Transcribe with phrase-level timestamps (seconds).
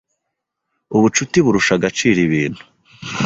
[0.95, 2.61] Ubucuti burusha agaciro ibintu